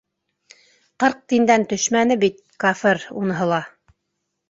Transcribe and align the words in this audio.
-Ҡырҡ 1.03 1.19
тиндән 1.35 1.67
төшмәне 1.75 2.19
бит, 2.25 2.43
кафыр, 2.67 3.05
уныһы 3.25 3.53
ла. 3.57 3.65